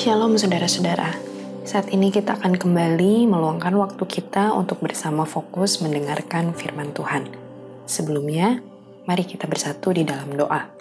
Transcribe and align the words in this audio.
Shalom 0.00 0.40
saudara-saudara. 0.40 1.12
Saat 1.68 1.92
ini 1.92 2.08
kita 2.08 2.40
akan 2.40 2.56
kembali 2.56 3.28
meluangkan 3.28 3.76
waktu 3.76 4.00
kita 4.08 4.48
untuk 4.56 4.80
bersama 4.80 5.28
fokus 5.28 5.84
mendengarkan 5.84 6.56
firman 6.56 6.96
Tuhan. 6.96 7.28
Sebelumnya, 7.84 8.64
mari 9.04 9.28
kita 9.28 9.44
bersatu 9.44 9.92
di 9.92 10.08
dalam 10.08 10.32
doa. 10.32 10.72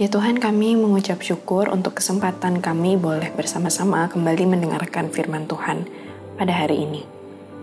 Ya 0.00 0.08
Tuhan, 0.08 0.40
kami 0.40 0.72
mengucap 0.72 1.20
syukur 1.20 1.68
untuk 1.68 2.00
kesempatan 2.00 2.64
kami 2.64 2.96
boleh 2.96 3.28
bersama-sama 3.36 4.08
kembali 4.08 4.48
mendengarkan 4.48 5.12
firman 5.12 5.44
Tuhan 5.44 5.84
pada 6.40 6.64
hari 6.64 6.88
ini. 6.88 7.04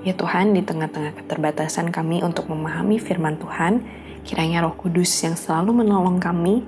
Ya 0.06 0.14
Tuhan, 0.14 0.54
di 0.54 0.62
tengah-tengah 0.62 1.26
keterbatasan 1.26 1.90
kami 1.90 2.22
untuk 2.22 2.54
memahami 2.54 3.02
firman 3.02 3.42
Tuhan, 3.42 3.82
kiranya 4.30 4.62
Roh 4.62 4.78
Kudus 4.78 5.10
yang 5.26 5.34
selalu 5.34 5.82
menolong 5.82 6.22
kami 6.22 6.62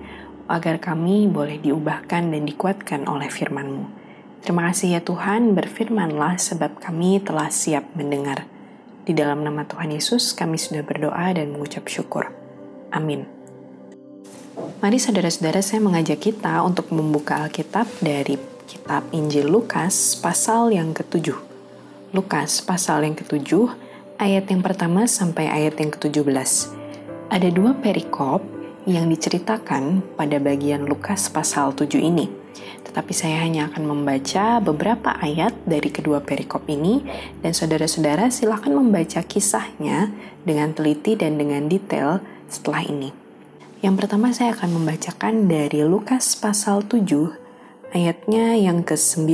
agar 0.52 0.84
kami 0.84 1.32
boleh 1.32 1.58
diubahkan 1.64 2.28
dan 2.30 2.44
dikuatkan 2.44 3.08
oleh 3.08 3.32
firman-Mu. 3.32 4.04
Terima 4.44 4.68
kasih 4.68 4.98
ya 4.98 5.02
Tuhan, 5.02 5.56
berfirmanlah 5.56 6.36
sebab 6.42 6.82
kami 6.82 7.24
telah 7.24 7.48
siap 7.48 7.88
mendengar. 7.96 8.44
Di 9.02 9.16
dalam 9.18 9.42
nama 9.42 9.66
Tuhan 9.66 9.94
Yesus 9.94 10.36
kami 10.36 10.60
sudah 10.60 10.84
berdoa 10.86 11.34
dan 11.34 11.54
mengucap 11.54 11.88
syukur. 11.90 12.30
Amin. 12.94 13.26
Mari 14.82 14.98
saudara-saudara 14.98 15.62
saya 15.62 15.80
mengajak 15.82 16.22
kita 16.22 16.62
untuk 16.66 16.90
membuka 16.92 17.46
Alkitab 17.46 17.88
dari 18.02 18.38
kitab 18.66 19.08
Injil 19.14 19.50
Lukas 19.50 20.18
pasal 20.18 20.74
yang 20.74 20.92
ketujuh. 20.92 21.38
Lukas 22.12 22.60
pasal 22.66 23.08
yang 23.08 23.16
ketujuh, 23.16 23.72
ayat 24.20 24.50
yang 24.50 24.60
pertama 24.66 25.08
sampai 25.08 25.48
ayat 25.48 25.80
yang 25.80 25.94
ketujuh 25.94 26.26
belas. 26.26 26.70
Ada 27.32 27.48
dua 27.54 27.78
perikop 27.78 28.61
yang 28.90 29.10
diceritakan 29.10 30.02
pada 30.18 30.42
bagian 30.42 30.90
Lukas 30.90 31.30
pasal 31.30 31.74
7 31.78 32.02
ini. 32.02 32.30
Tetapi 32.82 33.14
saya 33.14 33.40
hanya 33.46 33.70
akan 33.72 33.88
membaca 33.88 34.60
beberapa 34.60 35.16
ayat 35.22 35.54
dari 35.64 35.94
kedua 35.94 36.20
perikop 36.20 36.66
ini 36.68 37.06
dan 37.40 37.54
saudara-saudara 37.54 38.28
silakan 38.34 38.84
membaca 38.84 39.22
kisahnya 39.24 40.12
dengan 40.44 40.74
teliti 40.74 41.14
dan 41.16 41.38
dengan 41.38 41.70
detail 41.70 42.20
setelah 42.50 42.84
ini. 42.84 43.14
Yang 43.82 43.96
pertama 44.06 44.30
saya 44.34 44.54
akan 44.54 44.82
membacakan 44.82 45.50
dari 45.50 45.82
Lukas 45.82 46.38
pasal 46.38 46.86
7 46.86 47.34
ayatnya 47.96 48.58
yang 48.58 48.86
ke-9. 48.86 49.30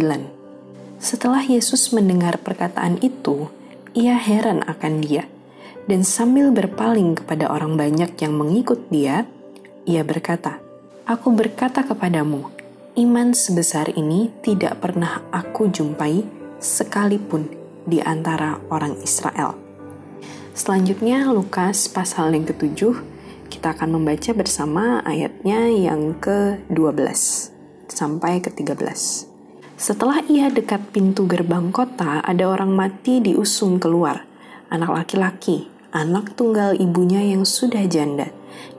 Setelah 0.98 1.46
Yesus 1.46 1.94
mendengar 1.94 2.42
perkataan 2.42 2.98
itu, 3.06 3.54
ia 3.94 4.18
heran 4.18 4.66
akan 4.66 5.04
dia. 5.04 5.30
Dan 5.88 6.04
sambil 6.04 6.52
berpaling 6.52 7.16
kepada 7.24 7.48
orang 7.48 7.80
banyak 7.80 8.12
yang 8.20 8.36
mengikut 8.36 8.92
dia, 8.92 9.24
ia 9.88 10.04
berkata, 10.04 10.60
Aku 11.08 11.32
berkata 11.32 11.88
kepadamu, 11.88 12.52
iman 13.00 13.32
sebesar 13.32 13.96
ini 13.96 14.28
tidak 14.44 14.84
pernah 14.84 15.24
aku 15.32 15.72
jumpai 15.72 16.28
sekalipun 16.60 17.48
di 17.88 18.04
antara 18.04 18.60
orang 18.68 19.00
Israel. 19.00 19.56
Selanjutnya 20.52 21.32
Lukas 21.32 21.88
pasal 21.88 22.36
yang 22.36 22.44
ketujuh, 22.44 23.00
kita 23.48 23.72
akan 23.72 23.96
membaca 23.96 24.36
bersama 24.36 25.00
ayatnya 25.08 25.72
yang 25.72 26.20
ke-12 26.20 27.08
sampai 27.88 28.44
ke-13. 28.44 28.84
Setelah 29.80 30.20
ia 30.28 30.52
dekat 30.52 30.92
pintu 30.92 31.24
gerbang 31.24 31.72
kota, 31.72 32.20
ada 32.20 32.44
orang 32.52 32.76
mati 32.76 33.24
diusung 33.24 33.80
keluar, 33.80 34.28
anak 34.68 34.92
laki-laki, 34.92 35.72
anak 35.96 36.36
tunggal 36.36 36.76
ibunya 36.76 37.24
yang 37.24 37.48
sudah 37.48 37.88
janda 37.88 38.28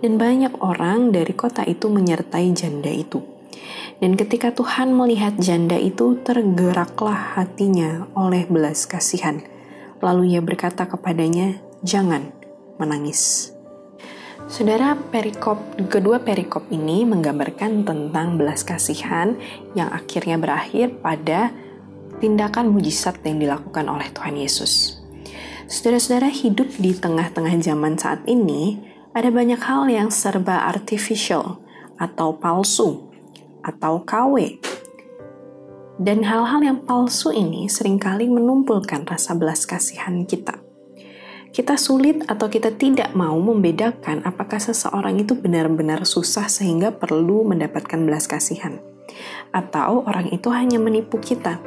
dan 0.00 0.16
banyak 0.16 0.54
orang 0.62 1.10
dari 1.10 1.34
kota 1.34 1.66
itu 1.66 1.90
menyertai 1.90 2.50
janda 2.54 2.90
itu. 2.90 3.20
Dan 3.98 4.14
ketika 4.14 4.54
Tuhan 4.54 4.94
melihat 4.94 5.34
janda 5.42 5.74
itu, 5.74 6.18
tergeraklah 6.22 7.34
hatinya 7.34 8.06
oleh 8.14 8.46
belas 8.46 8.86
kasihan. 8.86 9.42
Lalu 9.98 10.38
ia 10.38 10.40
berkata 10.40 10.86
kepadanya, 10.86 11.58
"Jangan 11.82 12.30
menangis." 12.78 13.50
Saudara, 14.48 14.96
perikop 14.96 15.60
kedua 15.92 16.24
perikop 16.24 16.72
ini 16.72 17.04
menggambarkan 17.04 17.84
tentang 17.84 18.40
belas 18.40 18.64
kasihan 18.64 19.36
yang 19.76 19.92
akhirnya 19.92 20.40
berakhir 20.40 21.04
pada 21.04 21.52
tindakan 22.22 22.72
mujizat 22.72 23.20
yang 23.28 23.44
dilakukan 23.44 23.84
oleh 23.90 24.08
Tuhan 24.08 24.40
Yesus. 24.40 24.96
Saudara-saudara 25.68 26.32
hidup 26.32 26.80
di 26.80 26.96
tengah-tengah 26.96 27.60
zaman 27.60 28.00
saat 28.00 28.24
ini, 28.24 28.87
ada 29.18 29.34
banyak 29.34 29.58
hal 29.58 29.90
yang 29.90 30.14
serba 30.14 30.70
artificial 30.70 31.58
atau 31.98 32.38
palsu 32.38 33.10
atau 33.66 34.06
KW. 34.06 34.62
Dan 35.98 36.22
hal-hal 36.22 36.62
yang 36.62 36.78
palsu 36.86 37.34
ini 37.34 37.66
sering 37.66 37.98
kali 37.98 38.30
menumpulkan 38.30 39.02
rasa 39.02 39.34
belas 39.34 39.66
kasihan 39.66 40.22
kita. 40.22 40.62
Kita 41.50 41.74
sulit 41.74 42.22
atau 42.30 42.46
kita 42.46 42.78
tidak 42.78 43.10
mau 43.18 43.34
membedakan 43.34 44.22
apakah 44.22 44.62
seseorang 44.62 45.18
itu 45.18 45.34
benar-benar 45.34 46.06
susah 46.06 46.46
sehingga 46.46 46.94
perlu 46.94 47.42
mendapatkan 47.42 47.98
belas 47.98 48.30
kasihan. 48.30 48.78
Atau 49.50 50.06
orang 50.06 50.30
itu 50.30 50.54
hanya 50.54 50.78
menipu 50.78 51.18
kita. 51.18 51.58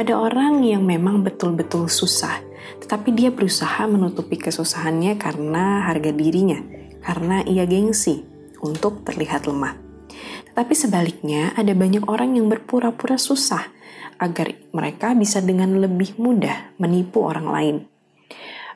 Ada 0.00 0.16
orang 0.16 0.64
yang 0.64 0.88
memang 0.88 1.20
betul-betul 1.20 1.92
susah, 1.92 2.40
tetapi 2.82 3.14
dia 3.14 3.30
berusaha 3.30 3.84
menutupi 3.86 4.36
kesusahannya 4.36 5.16
karena 5.16 5.88
harga 5.88 6.10
dirinya, 6.12 6.60
karena 7.04 7.44
ia 7.44 7.64
gengsi 7.64 8.24
untuk 8.64 9.04
terlihat 9.04 9.44
lemah. 9.44 9.76
Tetapi 10.52 10.74
sebaliknya, 10.78 11.50
ada 11.58 11.74
banyak 11.74 12.06
orang 12.06 12.38
yang 12.38 12.46
berpura-pura 12.46 13.18
susah 13.18 13.74
agar 14.22 14.54
mereka 14.70 15.12
bisa 15.12 15.42
dengan 15.42 15.82
lebih 15.82 16.14
mudah 16.16 16.78
menipu 16.78 17.26
orang 17.26 17.48
lain. 17.50 17.76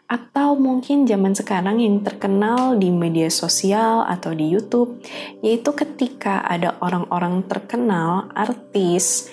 Atau 0.08 0.56
mungkin 0.56 1.04
zaman 1.04 1.36
sekarang 1.36 1.84
yang 1.84 2.00
terkenal 2.00 2.80
di 2.80 2.88
media 2.88 3.28
sosial 3.28 4.08
atau 4.08 4.32
di 4.32 4.48
YouTube, 4.48 5.04
yaitu 5.44 5.76
ketika 5.76 6.40
ada 6.48 6.80
orang-orang 6.80 7.44
terkenal, 7.44 8.32
artis, 8.32 9.28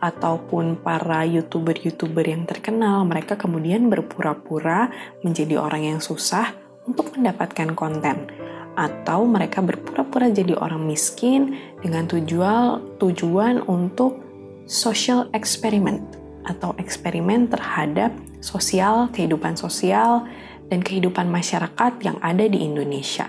ataupun 0.00 0.80
para 0.80 1.28
youtuber-youtuber 1.28 2.24
yang 2.24 2.48
terkenal, 2.48 3.04
mereka 3.04 3.36
kemudian 3.36 3.92
berpura-pura 3.92 4.88
menjadi 5.20 5.60
orang 5.60 5.96
yang 5.96 6.00
susah 6.00 6.56
untuk 6.88 7.12
mendapatkan 7.14 7.76
konten, 7.76 8.32
atau 8.74 9.28
mereka 9.28 9.60
berpura-pura 9.60 10.32
jadi 10.32 10.56
orang 10.56 10.88
miskin 10.88 11.54
dengan 11.84 12.08
tujuan 12.08 12.96
tujuan 12.96 13.60
untuk 13.68 14.24
social 14.64 15.28
experiment 15.36 16.00
atau 16.48 16.72
eksperimen 16.80 17.52
terhadap 17.52 18.16
sosial, 18.40 19.12
kehidupan 19.12 19.60
sosial, 19.60 20.24
dan 20.72 20.80
kehidupan 20.80 21.28
masyarakat 21.28 21.92
yang 22.00 22.16
ada 22.24 22.48
di 22.48 22.64
Indonesia. 22.64 23.28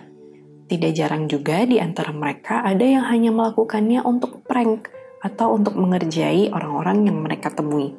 Tidak 0.71 0.95
jarang 0.95 1.27
juga 1.27 1.67
di 1.67 1.83
antara 1.83 2.15
mereka 2.15 2.63
ada 2.63 2.85
yang 2.85 3.03
hanya 3.11 3.35
melakukannya 3.35 3.99
untuk 4.07 4.47
prank 4.47 4.87
atau 5.21 5.53
untuk 5.55 5.77
mengerjai 5.77 6.49
orang-orang 6.49 7.07
yang 7.07 7.21
mereka 7.21 7.53
temui. 7.53 7.93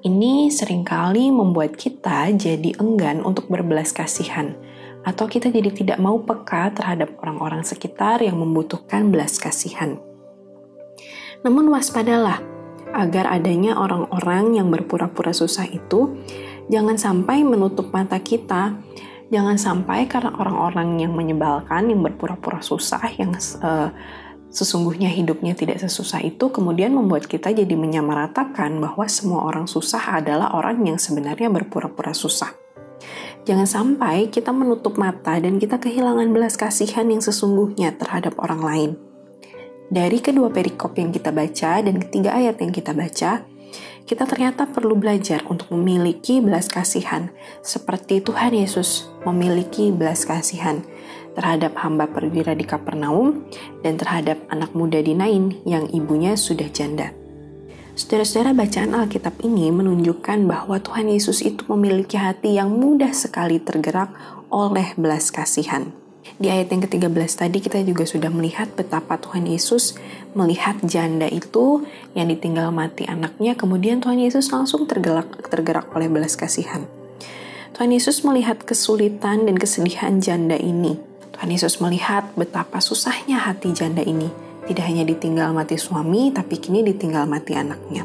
Ini 0.00 0.48
sering 0.48 0.84
kali 0.84 1.28
membuat 1.28 1.76
kita 1.76 2.32
jadi 2.32 2.76
enggan 2.80 3.20
untuk 3.20 3.52
berbelas 3.52 3.92
kasihan, 3.92 4.56
atau 5.04 5.28
kita 5.28 5.52
jadi 5.52 5.68
tidak 5.72 5.98
mau 6.00 6.20
peka 6.24 6.72
terhadap 6.72 7.16
orang-orang 7.20 7.64
sekitar 7.64 8.24
yang 8.24 8.40
membutuhkan 8.40 9.12
belas 9.12 9.36
kasihan. 9.36 10.00
Namun 11.44 11.68
waspadalah, 11.72 12.40
agar 12.92 13.28
adanya 13.28 13.76
orang-orang 13.76 14.60
yang 14.60 14.68
berpura-pura 14.68 15.30
susah 15.30 15.68
itu 15.68 16.20
jangan 16.72 16.98
sampai 16.98 17.46
menutup 17.46 17.90
mata 17.94 18.18
kita 18.18 18.78
jangan 19.30 19.56
sampai 19.56 20.10
karena 20.10 20.34
orang-orang 20.34 20.98
yang 20.98 21.14
menyebalkan 21.14 21.86
yang 21.86 22.02
berpura-pura 22.02 22.58
susah 22.58 23.00
yang 23.14 23.30
uh, 23.62 23.94
sesungguhnya 24.50 25.08
hidupnya 25.08 25.54
tidak 25.54 25.78
sesusah 25.78 26.26
itu 26.26 26.50
kemudian 26.50 26.90
membuat 26.90 27.30
kita 27.30 27.54
jadi 27.54 27.74
menyamaratakan 27.78 28.82
bahwa 28.82 29.06
semua 29.06 29.46
orang 29.46 29.70
susah 29.70 30.18
adalah 30.18 30.52
orang 30.58 30.82
yang 30.82 30.98
sebenarnya 30.98 31.48
berpura-pura 31.48 32.10
susah. 32.10 32.50
Jangan 33.48 33.64
sampai 33.64 34.28
kita 34.28 34.52
menutup 34.52 35.00
mata 35.00 35.40
dan 35.40 35.56
kita 35.56 35.80
kehilangan 35.80 36.28
belas 36.34 36.60
kasihan 36.60 37.08
yang 37.08 37.24
sesungguhnya 37.24 37.96
terhadap 37.96 38.36
orang 38.36 38.60
lain. 38.60 38.90
Dari 39.90 40.22
kedua 40.22 40.52
perikop 40.52 40.94
yang 41.00 41.10
kita 41.10 41.34
baca 41.34 41.82
dan 41.82 41.96
ketiga 41.98 42.36
ayat 42.36 42.62
yang 42.62 42.70
kita 42.70 42.94
baca, 42.94 43.42
kita 44.06 44.26
ternyata 44.26 44.66
perlu 44.66 44.98
belajar 44.98 45.46
untuk 45.46 45.70
memiliki 45.74 46.42
belas 46.42 46.66
kasihan 46.66 47.30
seperti 47.62 48.18
Tuhan 48.18 48.54
Yesus 48.54 49.06
memiliki 49.22 49.94
belas 49.94 50.26
kasihan 50.26 50.82
terhadap 51.34 51.78
hamba 51.80 52.10
perwira 52.10 52.52
di 52.54 52.66
Kapernaum 52.66 53.46
dan 53.82 53.96
terhadap 53.98 54.40
anak 54.50 54.74
muda 54.74 54.98
di 55.00 55.14
Nain 55.14 55.58
yang 55.66 55.86
ibunya 55.90 56.34
sudah 56.34 56.66
janda. 56.70 57.14
Saudara-saudara 57.98 58.56
bacaan 58.56 58.96
Alkitab 58.96 59.44
ini 59.44 59.68
menunjukkan 59.68 60.48
bahwa 60.48 60.80
Tuhan 60.80 61.12
Yesus 61.12 61.44
itu 61.44 61.66
memiliki 61.68 62.16
hati 62.16 62.56
yang 62.56 62.72
mudah 62.72 63.12
sekali 63.12 63.60
tergerak 63.60 64.14
oleh 64.48 64.96
belas 64.96 65.28
kasihan. 65.28 65.92
Di 66.40 66.48
ayat 66.48 66.72
yang 66.72 66.80
ke-13 66.88 67.28
tadi 67.36 67.60
kita 67.60 67.84
juga 67.84 68.08
sudah 68.08 68.32
melihat 68.32 68.72
betapa 68.72 69.20
Tuhan 69.20 69.44
Yesus 69.44 70.00
melihat 70.32 70.80
janda 70.80 71.28
itu 71.28 71.84
yang 72.16 72.32
ditinggal 72.32 72.72
mati 72.72 73.04
anaknya, 73.04 73.52
kemudian 73.52 74.00
Tuhan 74.00 74.16
Yesus 74.16 74.48
langsung 74.48 74.88
tergerak, 74.88 75.50
tergerak 75.52 75.92
oleh 75.92 76.08
belas 76.08 76.40
kasihan. 76.40 76.88
Tuhan 77.76 77.92
Yesus 77.92 78.24
melihat 78.24 78.64
kesulitan 78.64 79.44
dan 79.44 79.56
kesedihan 79.60 80.16
janda 80.24 80.56
ini. 80.56 81.09
Tuhan 81.40 81.56
Yesus 81.56 81.80
melihat 81.80 82.36
betapa 82.36 82.84
susahnya 82.84 83.40
hati 83.40 83.72
janda 83.72 84.04
ini. 84.04 84.28
Tidak 84.68 84.84
hanya 84.84 85.08
ditinggal 85.08 85.56
mati 85.56 85.80
suami, 85.80 86.28
tapi 86.36 86.60
kini 86.60 86.84
ditinggal 86.84 87.24
mati 87.24 87.56
anaknya. 87.56 88.04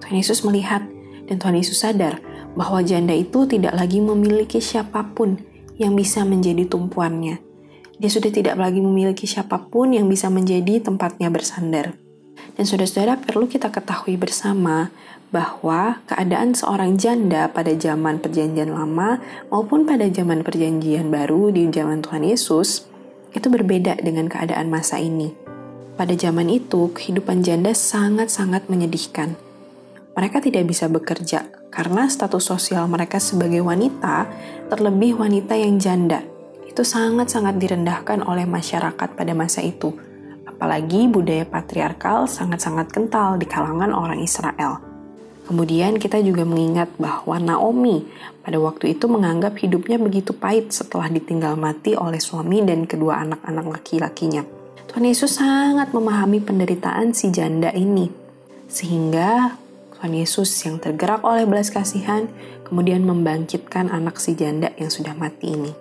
Tuhan 0.00 0.16
Yesus 0.16 0.40
melihat 0.40 0.80
dan 1.28 1.36
Tuhan 1.36 1.52
Yesus 1.60 1.84
sadar 1.84 2.24
bahwa 2.56 2.80
janda 2.80 3.12
itu 3.12 3.44
tidak 3.44 3.76
lagi 3.76 4.00
memiliki 4.00 4.56
siapa 4.56 5.04
pun 5.12 5.36
yang 5.76 5.92
bisa 5.92 6.24
menjadi 6.24 6.64
tumpuannya. 6.64 7.44
Dia 8.00 8.08
sudah 8.08 8.32
tidak 8.32 8.56
lagi 8.56 8.80
memiliki 8.80 9.28
siapa 9.28 9.68
pun 9.68 9.92
yang 9.92 10.08
bisa 10.08 10.32
menjadi 10.32 10.80
tempatnya 10.80 11.28
bersandar. 11.28 11.92
Dan 12.54 12.64
saudara-saudara 12.66 13.18
perlu 13.18 13.50
kita 13.50 13.70
ketahui 13.70 14.14
bersama 14.14 14.94
bahwa 15.34 15.98
keadaan 16.06 16.54
seorang 16.54 16.94
janda 16.94 17.50
pada 17.50 17.74
zaman 17.74 18.22
perjanjian 18.22 18.70
lama 18.70 19.18
maupun 19.50 19.82
pada 19.82 20.06
zaman 20.06 20.46
perjanjian 20.46 21.10
baru 21.10 21.50
di 21.50 21.66
zaman 21.74 22.06
Tuhan 22.06 22.22
Yesus 22.22 22.86
itu 23.34 23.50
berbeda 23.50 23.98
dengan 23.98 24.30
keadaan 24.30 24.70
masa 24.70 25.02
ini. 25.02 25.34
Pada 25.94 26.14
zaman 26.14 26.50
itu, 26.50 26.90
kehidupan 26.94 27.42
janda 27.42 27.74
sangat-sangat 27.74 28.66
menyedihkan. 28.70 29.34
Mereka 30.14 30.42
tidak 30.42 30.70
bisa 30.70 30.86
bekerja 30.86 31.50
karena 31.74 32.06
status 32.06 32.46
sosial 32.46 32.86
mereka 32.86 33.18
sebagai 33.18 33.62
wanita, 33.66 34.30
terlebih 34.70 35.18
wanita 35.18 35.58
yang 35.58 35.82
janda, 35.82 36.22
itu 36.70 36.86
sangat-sangat 36.86 37.58
direndahkan 37.58 38.22
oleh 38.22 38.46
masyarakat 38.46 39.08
pada 39.18 39.32
masa 39.34 39.62
itu. 39.66 39.90
Apalagi 40.64 41.12
budaya 41.12 41.44
patriarkal 41.44 42.24
sangat-sangat 42.24 42.88
kental 42.88 43.36
di 43.36 43.44
kalangan 43.44 43.92
orang 43.92 44.16
Israel. 44.24 44.80
Kemudian 45.44 46.00
kita 46.00 46.24
juga 46.24 46.48
mengingat 46.48 46.88
bahwa 46.96 47.36
Naomi 47.36 48.00
pada 48.40 48.56
waktu 48.56 48.96
itu 48.96 49.04
menganggap 49.04 49.60
hidupnya 49.60 50.00
begitu 50.00 50.32
pahit 50.32 50.72
setelah 50.72 51.12
ditinggal 51.12 51.60
mati 51.60 51.92
oleh 51.92 52.16
suami 52.16 52.64
dan 52.64 52.88
kedua 52.88 53.20
anak-anak 53.28 53.76
laki-lakinya. 53.76 54.40
Tuhan 54.88 55.04
Yesus 55.04 55.36
sangat 55.36 55.92
memahami 55.92 56.40
penderitaan 56.40 57.12
si 57.12 57.28
janda 57.28 57.68
ini. 57.68 58.08
Sehingga 58.64 59.60
Tuhan 60.00 60.16
Yesus 60.16 60.48
yang 60.64 60.80
tergerak 60.80 61.28
oleh 61.28 61.44
belas 61.44 61.68
kasihan 61.68 62.24
kemudian 62.64 63.04
membangkitkan 63.04 63.92
anak 63.92 64.16
si 64.16 64.32
janda 64.32 64.72
yang 64.80 64.88
sudah 64.88 65.12
mati 65.12 65.60
ini. 65.60 65.76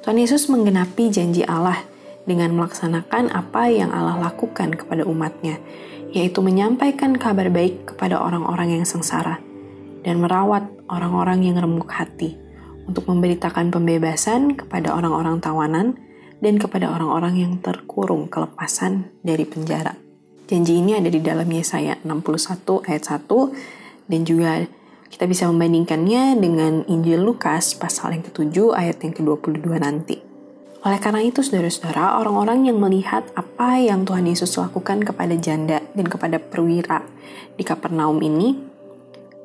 Tuhan 0.00 0.16
Yesus 0.16 0.48
menggenapi 0.48 1.12
janji 1.12 1.44
Allah 1.44 1.91
dengan 2.28 2.54
melaksanakan 2.54 3.34
apa 3.34 3.70
yang 3.72 3.90
Allah 3.90 4.18
lakukan 4.30 4.74
kepada 4.74 5.02
umatnya, 5.02 5.58
yaitu 6.14 6.38
menyampaikan 6.44 7.18
kabar 7.18 7.50
baik 7.50 7.94
kepada 7.94 8.20
orang-orang 8.20 8.78
yang 8.80 8.84
sengsara 8.86 9.42
dan 10.02 10.18
merawat 10.22 10.66
orang-orang 10.90 11.46
yang 11.46 11.56
remuk 11.58 11.90
hati 11.90 12.38
untuk 12.86 13.06
memberitakan 13.06 13.70
pembebasan 13.70 14.58
kepada 14.58 14.94
orang-orang 14.94 15.38
tawanan 15.38 15.98
dan 16.42 16.58
kepada 16.58 16.90
orang-orang 16.90 17.38
yang 17.38 17.52
terkurung 17.62 18.26
kelepasan 18.26 19.14
dari 19.22 19.46
penjara. 19.46 19.94
Janji 20.50 20.82
ini 20.82 20.98
ada 20.98 21.08
di 21.08 21.22
dalam 21.22 21.46
Yesaya 21.46 22.02
61 22.02 22.90
ayat 22.90 23.02
1 23.08 24.10
dan 24.10 24.20
juga 24.26 24.52
kita 25.08 25.24
bisa 25.30 25.46
membandingkannya 25.46 26.36
dengan 26.40 26.82
Injil 26.90 27.22
Lukas 27.22 27.78
pasal 27.78 28.18
yang 28.18 28.24
ke-7 28.26 28.74
ayat 28.74 28.98
yang 29.06 29.14
ke-22 29.14 29.66
nanti. 29.78 30.31
Oleh 30.82 30.98
karena 30.98 31.22
itu, 31.22 31.46
saudara-saudara, 31.46 32.18
orang-orang 32.18 32.66
yang 32.66 32.82
melihat 32.82 33.22
apa 33.38 33.78
yang 33.78 34.02
Tuhan 34.02 34.26
Yesus 34.26 34.58
lakukan 34.58 35.06
kepada 35.06 35.38
janda 35.38 35.78
dan 35.94 36.06
kepada 36.10 36.42
perwira 36.42 37.06
di 37.54 37.62
Kapernaum 37.62 38.18
ini, 38.18 38.58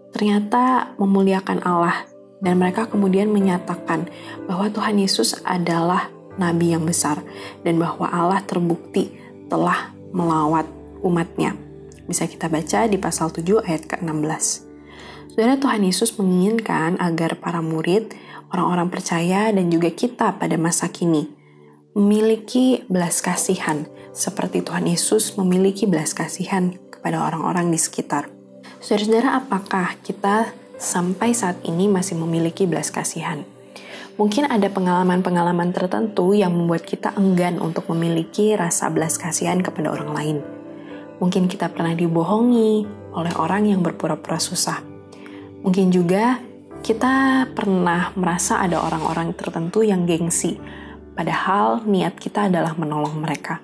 ternyata 0.09 0.97
memuliakan 0.97 1.61
Allah 1.61 2.09
dan 2.41 2.57
mereka 2.57 2.89
kemudian 2.89 3.29
menyatakan 3.29 4.09
bahwa 4.49 4.65
Tuhan 4.73 4.97
Yesus 4.97 5.37
adalah 5.45 6.09
nabi 6.41 6.73
yang 6.73 6.85
besar 6.85 7.21
dan 7.61 7.77
bahwa 7.77 8.09
Allah 8.09 8.41
terbukti 8.41 9.13
telah 9.45 9.93
melawat 10.09 10.65
umatnya. 11.05 11.53
Bisa 12.09 12.25
kita 12.25 12.49
baca 12.49 12.89
di 12.89 12.97
pasal 12.97 13.29
7 13.29 13.61
ayat 13.61 13.85
ke-16. 13.85 14.65
Saudara 15.37 15.53
Tuhan 15.59 15.85
Yesus 15.85 16.17
menginginkan 16.17 16.97
agar 16.97 17.37
para 17.37 17.61
murid, 17.61 18.09
orang-orang 18.53 18.87
percaya, 18.91 19.49
dan 19.51 19.67
juga 19.71 19.91
kita 19.91 20.35
pada 20.39 20.55
masa 20.55 20.87
kini 20.91 21.37
memiliki 21.97 22.85
belas 22.85 23.25
kasihan 23.25 23.89
seperti 24.13 24.61
Tuhan 24.61 24.85
Yesus 24.85 25.33
memiliki 25.33 25.89
belas 25.89 26.13
kasihan 26.13 26.77
kepada 26.93 27.25
orang-orang 27.25 27.73
di 27.73 27.81
sekitar. 27.81 28.29
Saudara-saudara, 28.77 29.41
apakah 29.41 29.97
kita 30.05 30.53
sampai 30.77 31.33
saat 31.33 31.57
ini 31.65 31.89
masih 31.89 32.13
memiliki 32.21 32.69
belas 32.69 32.93
kasihan? 32.93 33.41
Mungkin 34.17 34.49
ada 34.49 34.69
pengalaman-pengalaman 34.69 35.73
tertentu 35.73 36.37
yang 36.37 36.53
membuat 36.53 36.85
kita 36.85 37.13
enggan 37.17 37.57
untuk 37.57 37.89
memiliki 37.89 38.53
rasa 38.53 38.89
belas 38.93 39.17
kasihan 39.17 39.61
kepada 39.61 39.93
orang 39.93 40.11
lain. 40.13 40.37
Mungkin 41.17 41.49
kita 41.49 41.69
pernah 41.73 41.97
dibohongi 41.97 42.85
oleh 43.13 43.33
orang 43.41 43.73
yang 43.73 43.81
berpura-pura 43.81 44.37
susah. 44.37 44.81
Mungkin 45.65 45.89
juga 45.89 46.37
kita 46.81 47.45
pernah 47.51 48.13
merasa 48.13 48.61
ada 48.61 48.81
orang-orang 48.81 49.33
tertentu 49.33 49.81
yang 49.81 50.05
gengsi, 50.05 50.57
padahal 51.17 51.83
niat 51.83 52.17
kita 52.17 52.49
adalah 52.49 52.77
menolong 52.77 53.17
mereka. 53.17 53.59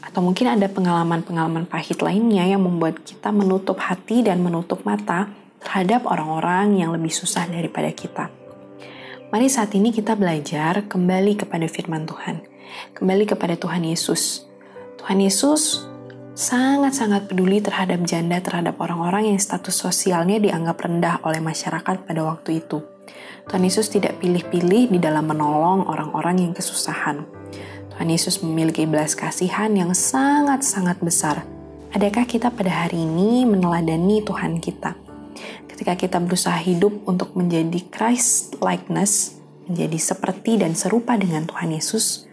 Atau 0.00 0.24
mungkin 0.24 0.48
ada 0.48 0.70
pengalaman-pengalaman 0.70 1.68
pahit 1.68 2.00
lainnya 2.00 2.46
yang 2.46 2.64
membuat 2.64 3.02
kita 3.04 3.34
menutup 3.34 3.76
hati 3.82 4.24
dan 4.24 4.40
menutup 4.40 4.86
mata 4.86 5.28
terhadap 5.60 6.06
orang-orang 6.06 6.78
yang 6.78 6.94
lebih 6.94 7.10
susah 7.10 7.44
daripada 7.50 7.90
kita. 7.90 8.30
Mari 9.34 9.50
saat 9.50 9.74
ini 9.74 9.90
kita 9.90 10.14
belajar 10.14 10.86
kembali 10.86 11.34
kepada 11.42 11.66
firman 11.66 12.06
Tuhan, 12.06 12.46
kembali 12.94 13.24
kepada 13.26 13.58
Tuhan 13.58 13.82
Yesus. 13.82 14.46
Tuhan 15.02 15.18
Yesus 15.18 15.84
sangat-sangat 16.36 17.32
peduli 17.32 17.64
terhadap 17.64 18.04
janda 18.04 18.36
terhadap 18.44 18.76
orang-orang 18.76 19.32
yang 19.32 19.40
status 19.40 19.72
sosialnya 19.72 20.36
dianggap 20.36 20.76
rendah 20.84 21.24
oleh 21.24 21.40
masyarakat 21.40 22.04
pada 22.04 22.20
waktu 22.20 22.60
itu. 22.60 22.84
Tuhan 23.48 23.64
Yesus 23.64 23.88
tidak 23.88 24.20
pilih-pilih 24.20 24.92
di 24.92 24.98
dalam 25.00 25.32
menolong 25.32 25.88
orang-orang 25.88 26.44
yang 26.44 26.52
kesusahan. 26.52 27.24
Tuhan 27.88 28.08
Yesus 28.12 28.44
memiliki 28.44 28.84
belas 28.84 29.16
kasihan 29.16 29.72
yang 29.72 29.96
sangat-sangat 29.96 31.00
besar. 31.00 31.48
Adakah 31.96 32.28
kita 32.28 32.52
pada 32.52 32.84
hari 32.84 33.08
ini 33.08 33.48
meneladani 33.48 34.20
Tuhan 34.20 34.60
kita? 34.60 34.92
Ketika 35.72 35.96
kita 35.96 36.20
berusaha 36.20 36.60
hidup 36.60 37.08
untuk 37.08 37.32
menjadi 37.32 37.80
Christ 37.88 38.60
likeness, 38.60 39.40
menjadi 39.64 39.96
seperti 39.96 40.60
dan 40.60 40.76
serupa 40.76 41.16
dengan 41.16 41.48
Tuhan 41.48 41.72
Yesus, 41.72 42.28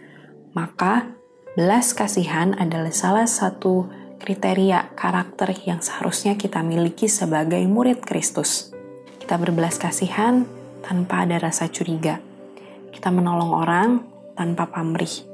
maka 0.52 1.13
Belas 1.54 1.94
kasihan 1.94 2.50
adalah 2.58 2.90
salah 2.90 3.30
satu 3.30 3.86
kriteria 4.18 4.90
karakter 4.98 5.54
yang 5.62 5.78
seharusnya 5.78 6.34
kita 6.34 6.66
miliki 6.66 7.06
sebagai 7.06 7.62
murid 7.70 8.02
Kristus. 8.02 8.74
Kita 9.22 9.38
berbelas 9.38 9.78
kasihan 9.78 10.50
tanpa 10.82 11.22
ada 11.22 11.38
rasa 11.38 11.70
curiga. 11.70 12.18
Kita 12.90 13.14
menolong 13.14 13.54
orang 13.54 14.02
tanpa 14.34 14.66
pamrih. 14.66 15.30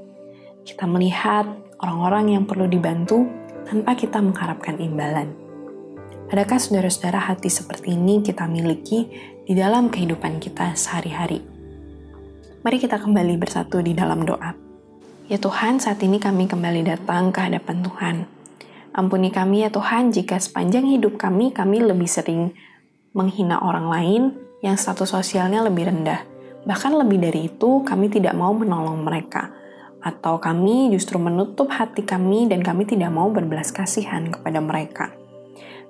Kita 0.60 0.84
melihat 0.84 1.48
orang-orang 1.80 2.36
yang 2.36 2.44
perlu 2.44 2.68
dibantu 2.68 3.24
tanpa 3.64 3.96
kita 3.96 4.20
mengharapkan 4.20 4.76
imbalan. 4.76 5.32
Adakah 6.28 6.60
saudara-saudara 6.60 7.32
hati 7.32 7.48
seperti 7.48 7.96
ini 7.96 8.20
kita 8.20 8.44
miliki 8.44 9.08
di 9.48 9.56
dalam 9.56 9.88
kehidupan 9.88 10.36
kita 10.36 10.76
sehari-hari? 10.76 11.40
Mari 12.60 12.76
kita 12.76 13.00
kembali 13.00 13.40
bersatu 13.40 13.80
di 13.80 13.96
dalam 13.96 14.20
doa. 14.28 14.69
Ya 15.30 15.38
Tuhan, 15.38 15.78
saat 15.78 16.02
ini 16.02 16.18
kami 16.18 16.50
kembali 16.50 16.90
datang 16.90 17.30
ke 17.30 17.38
hadapan 17.38 17.86
Tuhan. 17.86 18.16
Ampuni 18.90 19.30
kami 19.30 19.62
ya 19.62 19.70
Tuhan 19.70 20.10
jika 20.10 20.34
sepanjang 20.42 20.90
hidup 20.90 21.22
kami, 21.22 21.54
kami 21.54 21.78
lebih 21.78 22.10
sering 22.10 22.50
menghina 23.14 23.62
orang 23.62 23.86
lain 23.86 24.22
yang 24.58 24.74
status 24.74 25.14
sosialnya 25.14 25.62
lebih 25.62 25.86
rendah. 25.86 26.26
Bahkan 26.66 26.98
lebih 26.98 27.22
dari 27.22 27.46
itu, 27.46 27.86
kami 27.86 28.10
tidak 28.10 28.34
mau 28.34 28.50
menolong 28.50 29.06
mereka. 29.06 29.54
Atau 30.02 30.42
kami 30.42 30.90
justru 30.90 31.22
menutup 31.22 31.70
hati 31.70 32.02
kami 32.02 32.50
dan 32.50 32.66
kami 32.66 32.82
tidak 32.82 33.14
mau 33.14 33.30
berbelas 33.30 33.70
kasihan 33.70 34.26
kepada 34.34 34.58
mereka. 34.58 35.14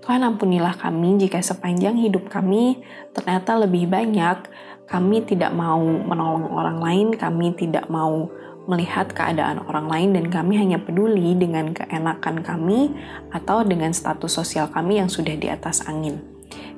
Tuhan 0.04 0.20
ampunilah 0.20 0.76
kami 0.76 1.16
jika 1.16 1.40
sepanjang 1.40 1.97
hidup 1.97 2.28
kami 2.28 2.85
ternyata 3.16 3.56
lebih 3.56 3.88
banyak 3.88 4.52
kami 4.85 5.23
tidak 5.25 5.54
mau 5.54 5.80
menolong 5.80 6.50
orang 6.50 6.78
lain, 6.82 7.09
kami 7.14 7.54
tidak 7.54 7.87
mau 7.87 8.26
melihat 8.71 9.11
keadaan 9.11 9.67
orang 9.67 9.91
lain 9.91 10.11
dan 10.15 10.31
kami 10.31 10.62
hanya 10.62 10.79
peduli 10.79 11.35
dengan 11.35 11.75
keenakan 11.75 12.47
kami 12.47 12.95
atau 13.35 13.67
dengan 13.67 13.91
status 13.91 14.31
sosial 14.31 14.71
kami 14.71 15.03
yang 15.03 15.11
sudah 15.11 15.35
di 15.35 15.50
atas 15.50 15.83
angin. 15.91 16.23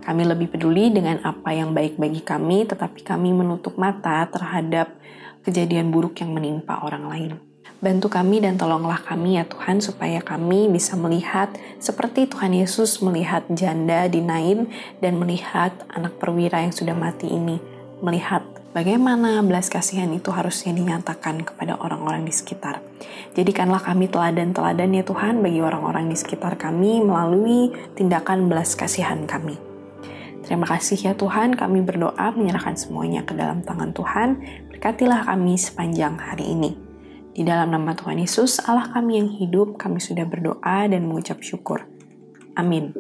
Kami 0.01 0.25
lebih 0.25 0.49
peduli 0.51 0.89
dengan 0.89 1.21
apa 1.21 1.53
yang 1.53 1.77
baik 1.77 2.01
bagi 2.01 2.25
kami, 2.25 2.65
tetapi 2.65 3.05
kami 3.05 3.37
menutup 3.37 3.77
mata 3.77 4.25
terhadap 4.27 4.97
kejadian 5.45 5.93
buruk 5.93 6.19
yang 6.19 6.33
menimpa 6.33 6.81
orang 6.83 7.05
lain. 7.07 7.33
Bantu 7.83 8.15
kami 8.15 8.39
dan 8.39 8.55
tolonglah 8.55 9.03
kami 9.03 9.43
ya 9.43 9.45
Tuhan 9.47 9.83
supaya 9.83 10.23
kami 10.23 10.71
bisa 10.71 10.95
melihat 10.95 11.51
seperti 11.83 12.31
Tuhan 12.31 12.55
Yesus 12.55 13.03
melihat 13.03 13.43
janda 13.51 14.07
di 14.07 14.23
Naim 14.23 14.71
dan 15.03 15.19
melihat 15.19 15.75
anak 15.91 16.15
perwira 16.23 16.63
yang 16.63 16.71
sudah 16.71 16.95
mati 16.95 17.27
ini. 17.27 17.59
Melihat 17.99 18.47
bagaimana 18.73 19.41
belas 19.47 19.73
kasihan 19.73 20.09
itu 20.13 20.29
harusnya 20.33 20.77
dinyatakan 20.77 21.45
kepada 21.47 21.79
orang-orang 21.81 22.27
di 22.27 22.35
sekitar. 22.35 22.85
Jadikanlah 23.33 23.81
kami 23.81 24.09
teladan-teladan 24.09 24.93
ya 24.97 25.05
Tuhan 25.05 25.41
bagi 25.41 25.61
orang-orang 25.61 26.09
di 26.09 26.17
sekitar 26.17 26.61
kami 26.61 27.01
melalui 27.01 27.73
tindakan 27.97 28.49
belas 28.49 28.77
kasihan 28.77 29.25
kami. 29.25 29.57
Terima 30.43 30.67
kasih 30.67 30.99
ya 30.99 31.13
Tuhan, 31.15 31.55
kami 31.55 31.87
berdoa 31.87 32.35
menyerahkan 32.35 32.75
semuanya 32.75 33.23
ke 33.23 33.33
dalam 33.33 33.63
tangan 33.63 33.95
Tuhan. 33.95 34.43
Berkatilah 34.75 35.25
kami 35.31 35.55
sepanjang 35.55 36.19
hari 36.19 36.51
ini. 36.51 36.75
Di 37.33 37.47
dalam 37.47 37.73
nama 37.73 37.97
Tuhan 37.97 38.21
Yesus, 38.21 38.61
Allah 38.67 38.91
kami 38.93 39.23
yang 39.23 39.31
hidup, 39.33 39.81
kami 39.81 40.03
sudah 40.03 40.27
berdoa 40.29 40.91
dan 40.91 41.09
mengucap 41.09 41.41
syukur. 41.41 41.89
Amin. 42.59 42.93